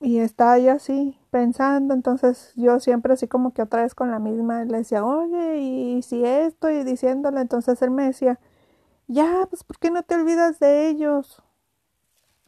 [0.00, 4.18] y estaba yo así pensando, entonces yo siempre así como que otra vez con la
[4.18, 8.38] misma le decía, oye, y si esto, y diciéndole, entonces él me decía,
[9.08, 11.42] ya, pues ¿por qué no te olvidas de ellos?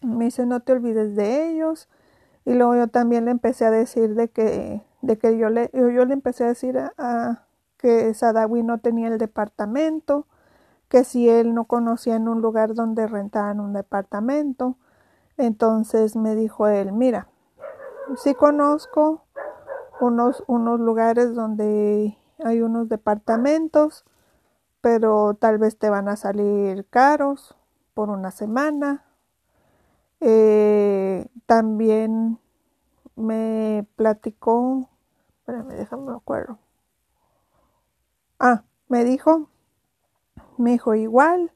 [0.01, 1.89] Me dice, no te olvides de ellos.
[2.45, 6.05] Y luego yo también le empecé a decir de que, de que yo, le, yo,
[6.05, 7.45] le empecé a decir a,
[7.77, 10.27] que Sadawi no tenía el departamento,
[10.89, 14.77] que si él no conocía en un lugar donde rentaban un departamento.
[15.37, 17.29] Entonces me dijo él, mira,
[18.17, 19.25] sí conozco
[20.01, 24.05] unos, unos lugares donde hay unos departamentos,
[24.81, 27.57] pero tal vez te van a salir caros
[27.95, 29.05] por una semana.
[30.21, 32.39] Eh, también
[33.17, 34.89] me platicó,
[35.41, 36.59] espérame, déjame me acuerdo.
[38.39, 39.49] Ah, me dijo,
[40.57, 41.53] me dijo igual,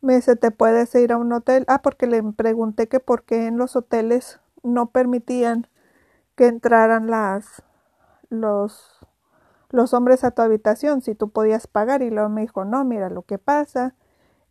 [0.00, 1.64] me dice, ¿te puedes ir a un hotel?
[1.68, 5.68] Ah, porque le pregunté que por qué en los hoteles no permitían
[6.36, 7.62] que entraran las,
[8.30, 8.98] los,
[9.70, 13.08] los hombres a tu habitación si tú podías pagar y luego me dijo, no, mira,
[13.08, 13.94] lo que pasa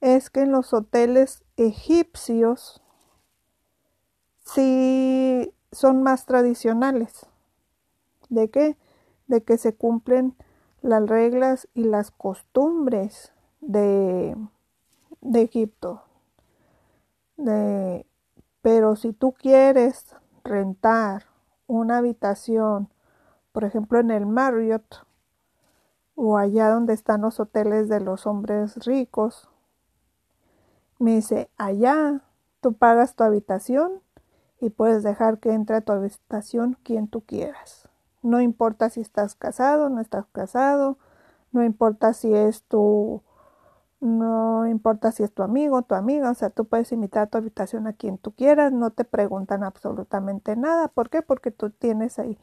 [0.01, 2.81] es que en los hoteles egipcios
[4.45, 7.25] sí son más tradicionales.
[8.29, 8.77] ¿De qué?
[9.27, 10.35] De que se cumplen
[10.81, 14.35] las reglas y las costumbres de,
[15.21, 16.03] de Egipto.
[17.37, 18.05] De,
[18.61, 21.25] pero si tú quieres rentar
[21.67, 22.89] una habitación,
[23.51, 25.05] por ejemplo en el Marriott,
[26.21, 29.49] o allá donde están los hoteles de los hombres ricos.
[30.99, 32.23] Me dice, allá
[32.59, 34.01] tú pagas tu habitación
[34.59, 37.87] y puedes dejar que entre a tu habitación quien tú quieras.
[38.21, 40.97] No importa si estás casado, no estás casado,
[41.53, 43.23] no importa si es tu
[44.01, 47.37] no importa si es tu amigo, tu amiga, o sea, tú puedes invitar a tu
[47.37, 50.89] habitación a quien tú quieras, no te preguntan absolutamente nada.
[50.89, 51.21] ¿Por qué?
[51.21, 52.37] Porque tú tienes ahí.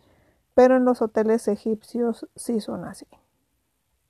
[0.54, 3.06] Pero en los hoteles egipcios sí son así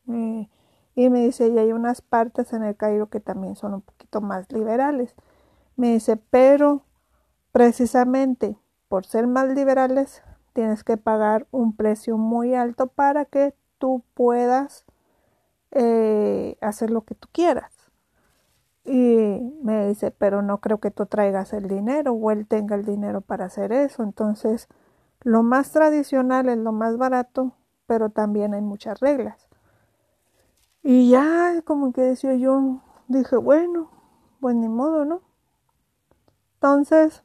[0.07, 4.21] y me dice, y hay unas partes en el Cairo que también son un poquito
[4.21, 5.15] más liberales.
[5.77, 6.83] Me dice, pero
[7.53, 8.57] precisamente
[8.89, 14.85] por ser más liberales tienes que pagar un precio muy alto para que tú puedas
[15.73, 17.73] eh, hacer lo que tú quieras.
[18.85, 22.85] Y me dice, pero no creo que tú traigas el dinero o él tenga el
[22.85, 24.03] dinero para hacer eso.
[24.03, 24.69] Entonces,
[25.23, 27.53] lo más tradicional es lo más barato,
[27.87, 29.46] pero también hay muchas reglas.
[30.89, 33.91] Y ya como que decía yo, dije, bueno,
[34.39, 35.21] pues ni modo, ¿no?
[36.55, 37.25] Entonces,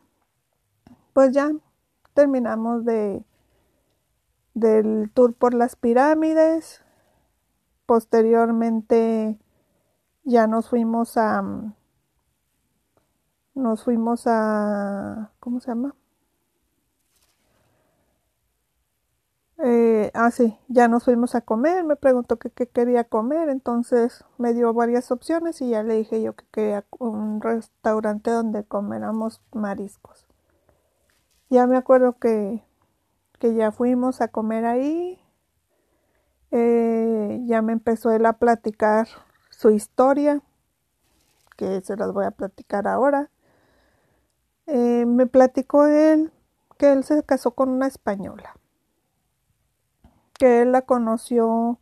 [1.14, 1.52] pues ya
[2.16, 3.24] terminamos de
[4.56, 6.84] del tour por las pirámides.
[7.86, 9.38] Posteriormente
[10.24, 11.44] ya nos fuimos a
[13.54, 15.94] nos fuimos a ¿cómo se llama?
[20.14, 24.74] Ah, sí, ya nos fuimos a comer, me preguntó qué quería comer, entonces me dio
[24.74, 30.26] varias opciones y ya le dije yo que quería un restaurante donde comeramos mariscos.
[31.50, 32.64] Ya me acuerdo que,
[33.40, 35.20] que ya fuimos a comer ahí,
[36.52, 39.08] eh, ya me empezó él a platicar
[39.50, 40.42] su historia,
[41.56, 43.30] que se las voy a platicar ahora.
[44.66, 46.32] Eh, me platicó él
[46.78, 48.56] que él se casó con una española
[50.42, 51.78] que él la conoció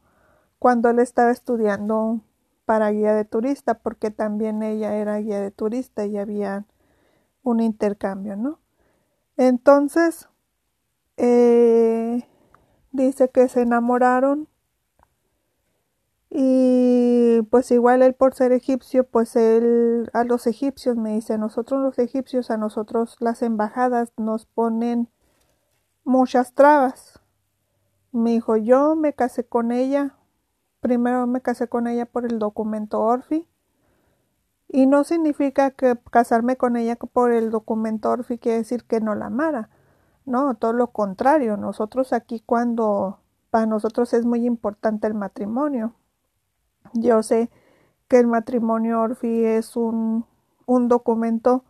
[0.59, 2.19] cuando él estaba estudiando
[2.65, 6.65] para guía de turista, porque también ella era guía de turista y había
[7.41, 8.59] un intercambio, ¿no?
[9.37, 10.27] Entonces,
[11.15, 12.27] eh,
[12.91, 14.49] dice que se enamoraron
[16.29, 21.81] y pues igual él por ser egipcio, pues él a los egipcios me dice, nosotros
[21.81, 25.07] los egipcios, a nosotros las embajadas nos ponen
[26.03, 27.21] muchas trabas
[28.11, 30.15] me dijo, yo me casé con ella,
[30.81, 33.47] primero me casé con ella por el documento Orfi,
[34.67, 39.15] y no significa que casarme con ella por el documento Orfi quiere decir que no
[39.15, 39.69] la amara,
[40.25, 43.19] no, todo lo contrario, nosotros aquí cuando
[43.49, 45.95] para nosotros es muy importante el matrimonio.
[46.93, 47.49] Yo sé
[48.07, 50.25] que el matrimonio Orfi es un,
[50.65, 51.65] un documento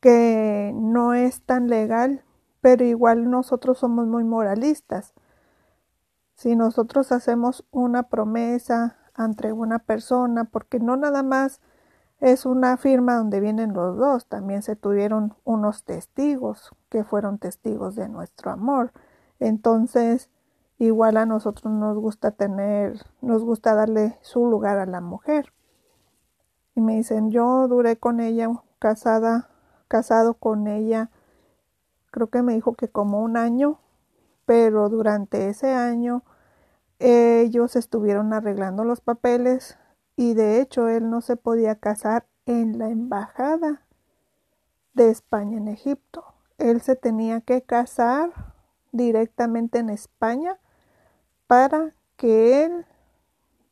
[0.00, 2.22] que no es tan legal,
[2.60, 5.12] pero igual nosotros somos muy moralistas.
[6.38, 11.60] Si nosotros hacemos una promesa ante una persona, porque no nada más
[12.20, 17.96] es una firma donde vienen los dos, también se tuvieron unos testigos que fueron testigos
[17.96, 18.92] de nuestro amor.
[19.40, 20.30] Entonces,
[20.78, 25.52] igual a nosotros nos gusta tener, nos gusta darle su lugar a la mujer.
[26.76, 28.48] Y me dicen, yo duré con ella
[28.78, 29.48] casada,
[29.88, 31.10] casado con ella,
[32.12, 33.80] creo que me dijo que como un año,
[34.46, 36.22] pero durante ese año
[36.98, 39.78] ellos estuvieron arreglando los papeles
[40.16, 43.86] y de hecho él no se podía casar en la embajada
[44.94, 46.24] de España en Egipto.
[46.58, 48.54] Él se tenía que casar
[48.90, 50.58] directamente en España
[51.46, 52.86] para que él,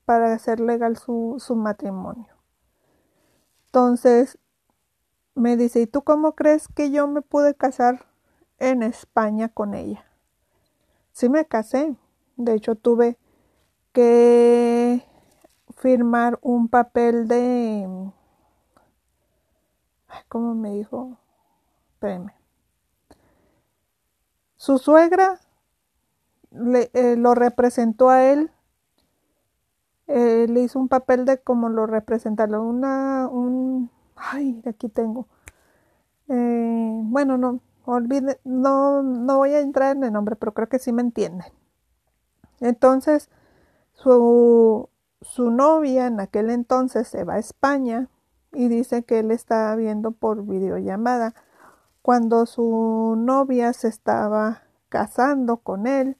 [0.04, 2.36] para hacer legal su, su matrimonio.
[3.66, 4.38] Entonces,
[5.34, 8.06] me dice, ¿y tú cómo crees que yo me pude casar
[8.58, 10.04] en España con ella?
[11.12, 11.96] Sí me casé.
[12.36, 13.18] De hecho, tuve
[13.92, 15.02] que
[15.76, 17.88] firmar un papel de...
[20.28, 21.16] ¿Cómo me dijo?
[21.94, 22.34] Espérenme.
[24.56, 25.40] Su suegra
[26.50, 28.50] le, eh, lo representó a él.
[30.08, 32.62] Eh, le hizo un papel de como lo representarlo.
[32.62, 33.90] Una, un...
[34.14, 35.26] Ay, aquí tengo.
[36.28, 40.78] Eh, bueno, no, olvide, no, no voy a entrar en el nombre, pero creo que
[40.78, 41.52] sí me entienden.
[42.60, 43.30] Entonces,
[43.92, 44.88] su,
[45.20, 48.08] su novia en aquel entonces se va a España
[48.52, 51.34] y dice que él estaba viendo por videollamada
[52.02, 56.16] cuando su novia se estaba casando con él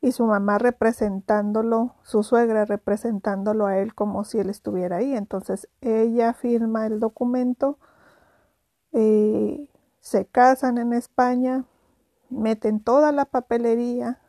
[0.00, 5.14] y su mamá representándolo, su suegra representándolo a él como si él estuviera ahí.
[5.14, 7.78] Entonces ella firma el documento,
[8.92, 9.68] eh,
[10.00, 11.64] se casan en España,
[12.30, 14.20] meten toda la papelería,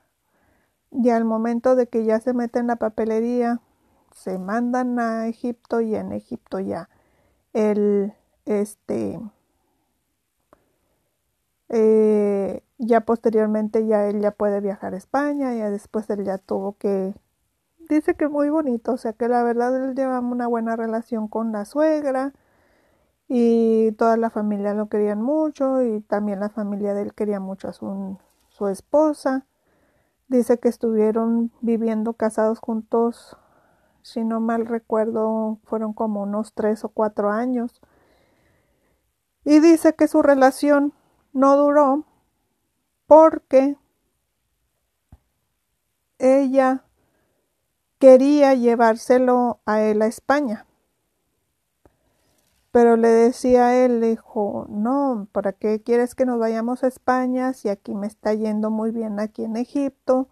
[0.92, 3.62] y al momento de que ya se meten en la papelería,
[4.14, 6.90] se mandan a Egipto y en Egipto ya
[7.54, 8.14] el
[8.46, 9.20] este
[11.70, 16.78] eh, ya posteriormente ya él ya puede viajar a España, ya después él ya tuvo
[16.78, 17.14] que
[17.90, 21.52] dice que muy bonito, o sea que la verdad él lleva una buena relación con
[21.52, 22.34] la suegra
[23.28, 27.70] y toda la familia lo querían mucho y también la familia de él quería mucho
[27.70, 29.46] a su esposa.
[30.28, 33.38] Dice que estuvieron viviendo casados juntos,
[34.02, 37.82] si no mal recuerdo, fueron como unos tres o cuatro años.
[39.46, 40.94] Y dice que su relación
[41.32, 42.04] no duró
[43.06, 43.78] porque
[46.20, 46.84] ella
[48.00, 50.66] quería llevárselo a él a España.
[52.78, 57.54] Pero le decía a él, dijo, no, ¿para qué quieres que nos vayamos a España
[57.54, 60.30] si aquí me está yendo muy bien aquí en Egipto?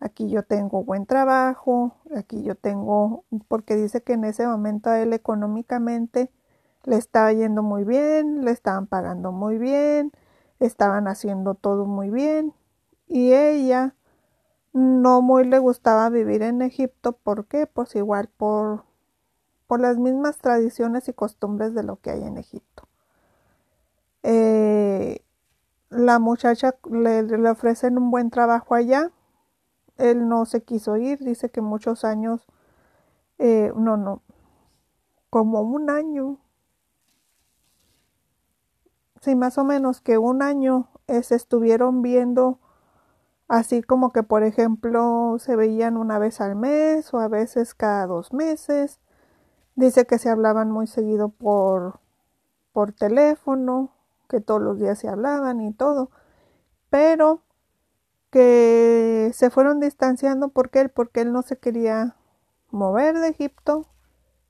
[0.00, 5.00] Aquí yo tengo buen trabajo, aquí yo tengo, porque dice que en ese momento a
[5.00, 6.32] él económicamente
[6.82, 10.10] le estaba yendo muy bien, le estaban pagando muy bien,
[10.58, 12.54] estaban haciendo todo muy bien
[13.06, 13.94] y ella
[14.72, 17.68] no muy le gustaba vivir en Egipto, ¿por qué?
[17.68, 18.82] Pues igual por
[19.66, 22.88] por las mismas tradiciones y costumbres de lo que hay en Egipto.
[24.22, 25.20] Eh,
[25.90, 29.10] la muchacha le, ofrecen un buen trabajo allá
[29.96, 32.46] él no se quiso ir, dice que muchos años,
[33.38, 34.22] eh, no, no,
[35.30, 36.38] como un año,
[39.20, 40.88] sí, más o menos que un año
[41.22, 42.58] se estuvieron viendo
[43.48, 48.06] así como que, por ejemplo, se veían una vez al mes o a veces cada
[48.06, 49.00] dos meses.
[49.76, 52.00] Dice que se hablaban muy seguido por,
[52.72, 53.90] por teléfono,
[54.28, 56.10] que todos los días se hablaban y todo,
[56.90, 57.42] pero
[58.30, 62.16] que se fueron distanciando porque él, porque él no se quería
[62.70, 63.86] mover de Egipto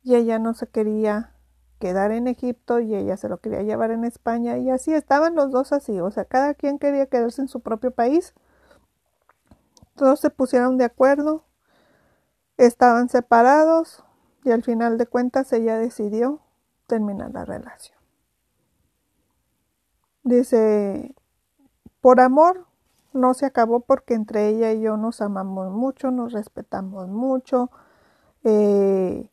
[0.03, 1.35] y ella no se quería
[1.79, 5.51] quedar en Egipto y ella se lo quería llevar en España y así estaban los
[5.51, 8.33] dos así, o sea, cada quien quería quedarse en su propio país.
[9.97, 11.45] Todos se pusieron de acuerdo,
[12.57, 14.03] estaban separados
[14.45, 16.40] y al final de cuentas ella decidió
[16.86, 17.99] terminar la relación.
[20.22, 21.14] Dice,
[22.01, 22.66] por amor
[23.12, 27.70] no se acabó porque entre ella y yo nos amamos mucho, nos respetamos mucho,
[28.42, 29.30] eh,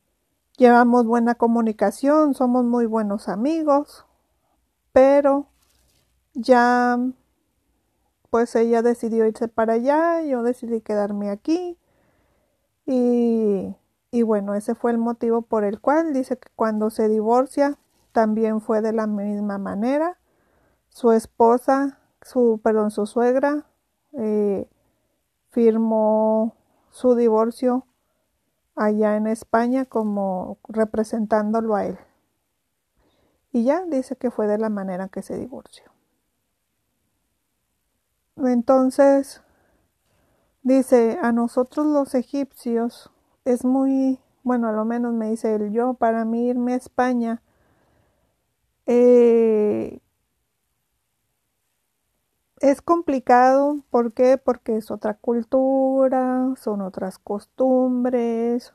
[0.57, 4.05] llevamos buena comunicación, somos muy buenos amigos,
[4.93, 5.47] pero
[6.33, 6.99] ya
[8.29, 11.77] pues ella decidió irse para allá, yo decidí quedarme aquí
[12.85, 13.75] y,
[14.11, 17.77] y bueno, ese fue el motivo por el cual dice que cuando se divorcia
[18.11, 20.19] también fue de la misma manera
[20.89, 23.65] su esposa, su, perdón, su suegra,
[24.11, 24.69] eh,
[25.49, 26.57] firmó
[26.89, 27.85] su divorcio
[28.75, 31.97] allá en España como representándolo a él.
[33.53, 35.85] Y ya dice que fue de la manera que se divorció.
[38.35, 39.41] Entonces,
[40.63, 43.11] dice, a nosotros los egipcios
[43.45, 47.41] es muy, bueno, a lo menos me dice él, yo para mí irme a España,
[48.85, 49.99] eh,
[52.61, 54.37] es complicado, ¿por qué?
[54.37, 58.71] Porque es otra cultura, son otras costumbres,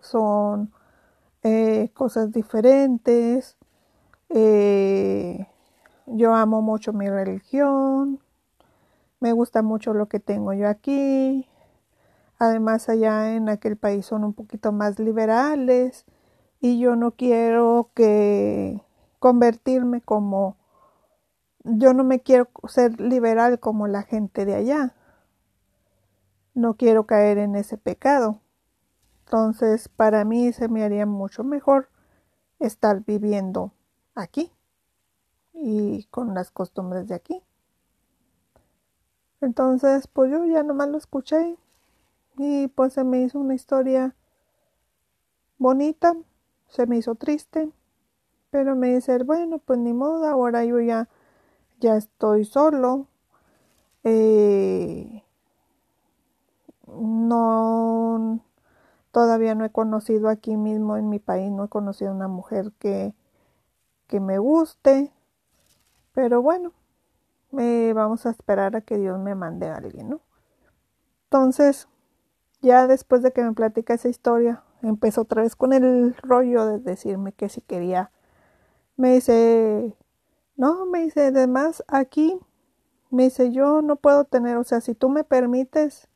[0.00, 0.70] son
[1.44, 3.56] eh, cosas diferentes.
[4.30, 5.46] Eh,
[6.06, 8.20] yo amo mucho mi religión,
[9.20, 11.47] me gusta mucho lo que tengo yo aquí.
[12.38, 16.04] Además, allá en aquel país son un poquito más liberales
[16.60, 18.82] y yo no quiero que
[19.18, 20.56] convertirme como
[21.64, 24.94] yo no me quiero ser liberal como la gente de allá.
[26.54, 28.40] No quiero caer en ese pecado.
[29.24, 31.90] Entonces, para mí se me haría mucho mejor
[32.58, 33.72] estar viviendo
[34.14, 34.50] aquí
[35.52, 37.42] y con las costumbres de aquí.
[39.40, 41.58] Entonces, pues yo ya nomás lo escuché
[42.38, 44.14] y pues se me hizo una historia
[45.58, 46.16] bonita,
[46.68, 47.70] se me hizo triste,
[48.50, 51.08] pero me dice, bueno, pues ni modo, ahora yo ya
[51.80, 53.08] ya estoy solo.
[54.04, 55.22] Eh,
[56.86, 58.40] no,
[59.12, 63.14] todavía no he conocido aquí mismo en mi país, no he conocido una mujer que,
[64.08, 65.12] que me guste,
[66.12, 66.72] pero bueno,
[67.94, 70.20] vamos a esperar a que Dios me mande a alguien, ¿no?
[71.26, 71.88] Entonces,
[72.60, 76.78] ya después de que me platica esa historia, empezó otra vez con el rollo de
[76.78, 78.10] decirme que si quería,
[78.96, 79.94] me dice,
[80.56, 82.38] no, me dice, además aquí,
[83.10, 86.08] me dice, yo no puedo tener, o sea, si tú me permites,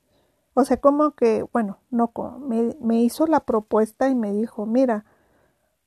[0.55, 5.05] o sea, como que, bueno, no, me, me hizo la propuesta y me dijo, mira,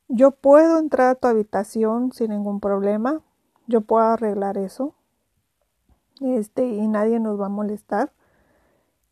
[0.08, 3.22] yo puedo entrar a tu habitación sin ningún problema,
[3.68, 4.96] yo puedo arreglar eso,
[6.22, 8.12] este, y nadie nos va a molestar.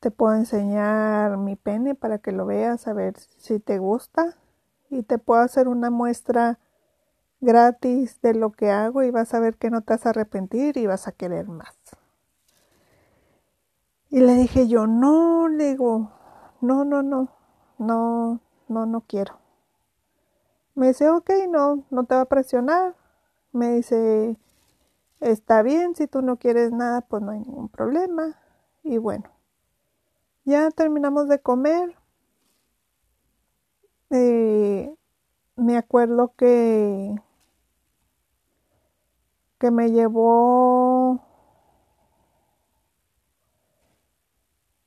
[0.04, 4.36] Te puedo enseñar mi pene para que lo veas, a ver si te gusta,
[4.90, 6.60] y te puedo hacer una muestra
[7.40, 10.76] gratis de lo que hago y vas a ver que no te vas a arrepentir
[10.76, 11.74] y vas a querer más.
[14.10, 16.12] Y le dije yo, no, le digo,
[16.60, 17.30] no, no, no,
[17.78, 19.40] no, no, no quiero.
[20.76, 22.94] Me dice, ok, no, no te va a presionar.
[23.54, 24.36] Me dice,
[25.22, 28.38] está bien, si tú no quieres nada, pues no hay ningún problema.
[28.84, 29.33] Y bueno,
[30.46, 31.96] ya terminamos de comer.
[34.10, 34.94] Eh,
[35.56, 37.16] me acuerdo que
[39.64, 41.22] que me llevó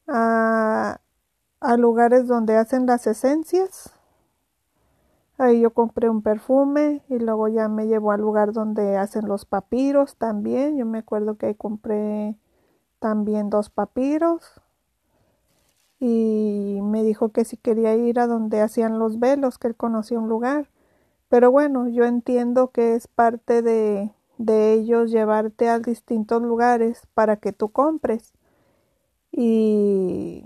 [0.07, 0.99] a,
[1.79, 3.93] lugares donde hacen las esencias.
[5.39, 9.47] Ahí yo compré un perfume y luego ya me llevó al lugar donde hacen los
[9.47, 10.77] papiros también.
[10.77, 12.37] Yo me acuerdo que ahí compré
[12.99, 14.61] también dos papiros
[16.01, 20.19] y me dijo que si quería ir a donde hacían los velos, que él conocía
[20.19, 20.71] un lugar.
[21.29, 27.37] Pero bueno, yo entiendo que es parte de, de ellos llevarte a distintos lugares para
[27.39, 28.33] que tú compres.
[29.33, 30.45] y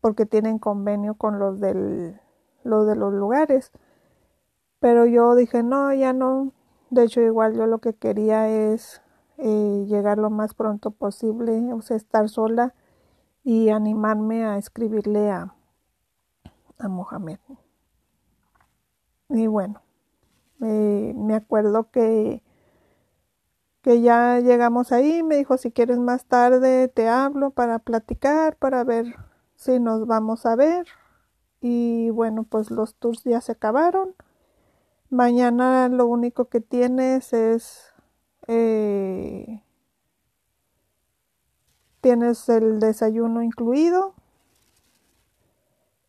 [0.00, 2.20] porque tienen convenio con los del
[2.64, 3.72] los de los lugares.
[4.80, 6.52] Pero yo dije, no, ya no.
[6.90, 9.00] De hecho, igual yo lo que quería es
[9.38, 12.74] eh, llegar lo más pronto posible, o sea, estar sola
[13.44, 15.54] y animarme a escribirle a,
[16.78, 17.38] a Mohamed.
[19.28, 19.82] Y bueno,
[20.60, 22.42] eh, me acuerdo que,
[23.82, 28.84] que ya llegamos ahí, me dijo, si quieres más tarde te hablo para platicar, para
[28.84, 29.16] ver
[29.56, 30.86] si nos vamos a ver.
[31.60, 34.14] Y bueno, pues los tours ya se acabaron.
[35.10, 37.92] Mañana lo único que tienes es...
[38.48, 39.61] Eh,
[42.02, 44.12] tienes el desayuno incluido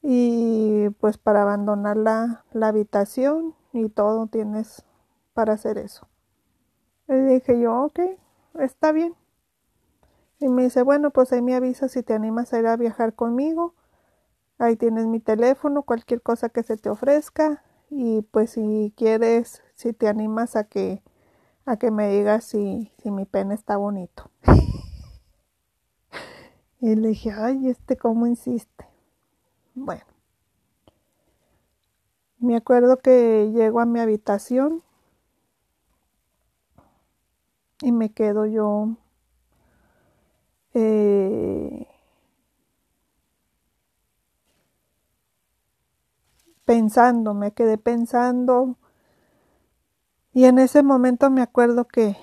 [0.01, 4.83] y pues para abandonar la, habitación y todo tienes
[5.33, 6.07] para hacer eso.
[7.07, 7.99] Le dije yo, ok,
[8.59, 9.15] está bien.
[10.39, 13.13] Y me dice, bueno, pues ahí me avisa si te animas a ir a viajar
[13.13, 13.75] conmigo.
[14.57, 17.63] Ahí tienes mi teléfono, cualquier cosa que se te ofrezca.
[17.89, 21.03] Y pues si quieres, si te animas a que,
[21.65, 24.31] a que me digas si, si mi pene está bonito.
[26.83, 28.85] y le dije, ay, este cómo insiste.
[29.73, 30.03] Bueno,
[32.39, 34.83] me acuerdo que llego a mi habitación
[37.81, 38.97] y me quedo yo
[40.73, 41.87] eh,
[46.65, 48.75] pensando, me quedé pensando.
[50.33, 52.17] Y en ese momento me acuerdo que,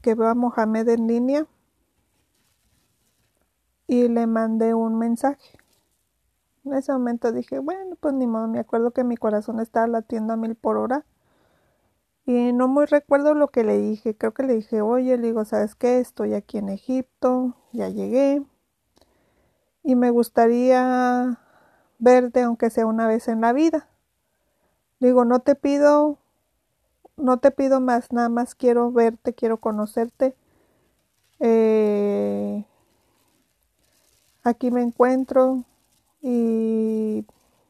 [0.00, 1.46] que veo a Mohamed en línea
[3.88, 5.58] y le mandé un mensaje.
[6.64, 10.34] En ese momento dije, bueno, pues ni modo, me acuerdo que mi corazón estaba latiendo
[10.34, 11.04] a mil por hora.
[12.26, 14.14] Y no muy recuerdo lo que le dije.
[14.14, 15.98] Creo que le dije, oye, le digo, ¿sabes qué?
[15.98, 18.42] Estoy aquí en Egipto, ya llegué.
[19.82, 21.40] Y me gustaría
[21.98, 23.88] verte, aunque sea una vez en la vida.
[25.00, 26.18] Digo, no te pido,
[27.16, 30.36] no te pido más, nada más quiero verte, quiero conocerte.
[31.40, 32.66] Eh,
[34.48, 35.64] aquí me encuentro,
[36.20, 37.24] y,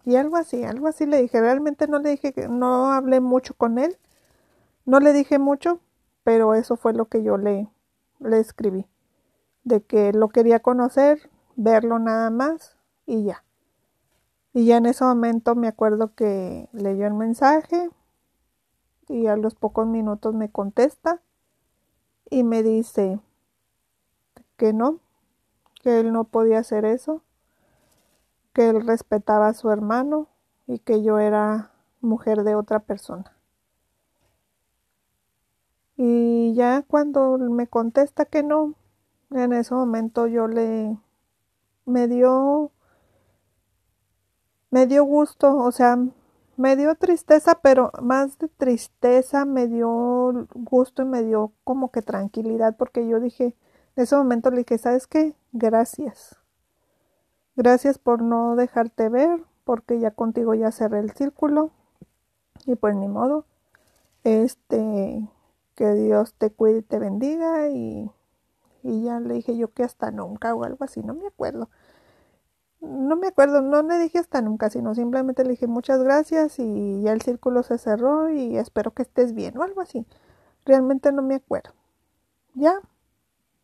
[0.05, 1.41] y algo así, algo así le dije.
[1.41, 3.97] Realmente no le dije no hablé mucho con él,
[4.85, 5.81] no le dije mucho,
[6.25, 7.69] pero eso fue lo que yo le,
[8.21, 8.87] le escribí,
[9.65, 12.77] de que lo quería conocer, verlo nada más
[13.07, 13.45] y ya.
[14.53, 17.91] Y ya en ese momento me acuerdo que leyó el mensaje
[19.09, 21.21] y a los pocos minutos me contesta
[22.31, 23.21] y me dice
[24.57, 25.01] que no,
[25.83, 27.23] que él no podía hacer eso,
[28.53, 30.29] que él respetaba a su hermano
[30.67, 31.71] y que yo era
[32.01, 33.37] mujer de otra persona.
[35.97, 38.75] Y ya cuando me contesta que no,
[39.31, 40.97] en ese momento yo le
[41.87, 42.71] me dio
[44.71, 45.99] me dio gusto, o sea,
[46.57, 52.03] me dio tristeza, pero más de tristeza me dio gusto y me dio como que
[52.03, 53.55] tranquilidad porque yo dije,
[53.99, 55.35] en ese momento le dije, ¿sabes qué?
[55.51, 56.37] Gracias.
[57.57, 61.73] Gracias por no dejarte ver, porque ya contigo ya cerré el círculo.
[62.65, 63.45] Y pues ni modo.
[64.23, 65.29] Este,
[65.75, 67.71] que Dios te cuide y te bendiga.
[67.71, 68.09] Y,
[68.85, 71.69] y ya le dije yo que hasta nunca o algo así, no me acuerdo.
[72.81, 77.03] No me acuerdo, no le dije hasta nunca, sino simplemente le dije muchas gracias y
[77.03, 80.07] ya el círculo se cerró y espero que estés bien o algo así.
[80.65, 81.73] Realmente no me acuerdo.
[82.55, 82.81] Ya,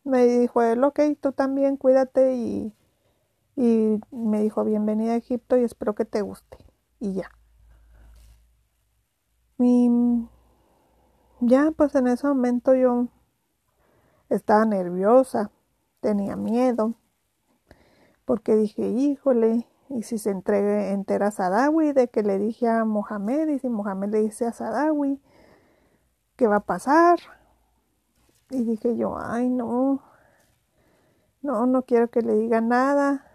[0.05, 2.75] me dijo él, ok, tú también cuídate y
[3.57, 6.59] y me dijo bienvenida a Egipto y espero que te guste
[6.99, 7.31] y ya.
[9.59, 9.89] Y
[11.41, 13.09] ya pues en ese momento yo
[14.29, 15.51] estaba nerviosa
[16.01, 16.95] tenía miedo
[18.25, 22.85] porque dije híjole y si se entregue entera a Sadawi de que le dije a
[22.85, 25.21] Mohamed y si Mohamed le dice a Sadawi
[26.37, 27.21] qué va a pasar
[28.51, 30.03] y dije yo ay no
[31.43, 33.27] no no quiero que le diga nada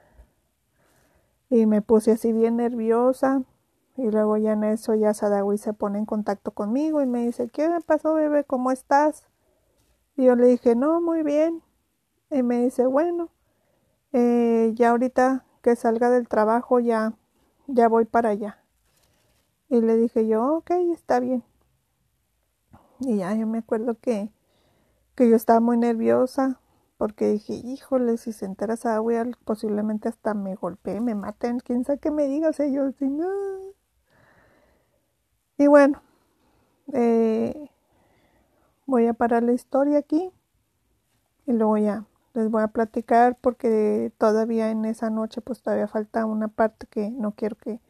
[1.50, 3.44] y me puse así bien nerviosa
[4.00, 7.50] y luego ya en eso ya Sadawi se pone en contacto conmigo y me dice,
[7.50, 8.46] ¿qué pasó bebé?
[8.46, 9.26] ¿Cómo estás?
[10.16, 11.62] Y yo le dije, no, muy bien.
[12.32, 13.30] Y me dice, bueno,
[14.14, 17.14] eh, ya ahorita que salga del trabajo ya,
[17.68, 18.64] ya voy para allá.
[19.68, 21.44] Y le dije yo, ok, está bien.
[23.02, 24.32] Y ya yo me acuerdo que,
[25.20, 26.62] que yo estaba muy nerviosa
[26.98, 29.02] porque dije, híjole, si se entera esa
[29.44, 32.54] posiblemente hasta me golpee, me maten, quién sabe qué me diga, o
[33.02, 33.28] no.
[35.58, 36.02] Y bueno,
[36.94, 37.70] eh,
[38.86, 40.32] voy a parar la historia aquí
[41.46, 46.26] y luego ya les voy a platicar porque todavía en esa noche pues todavía falta
[46.26, 47.82] una parte que no quiero que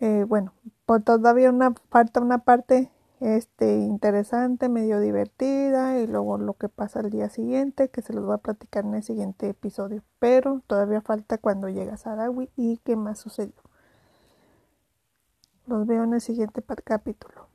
[0.00, 0.52] eh, bueno
[0.84, 2.90] pues todavía una falta una parte
[3.20, 8.24] este interesante medio divertida y luego lo que pasa el día siguiente que se los
[8.24, 10.02] voy a platicar en el siguiente episodio.
[10.18, 13.62] Pero todavía falta cuando llega Sarawi y qué más sucedió.
[15.66, 17.47] Los veo en el siguiente capítulo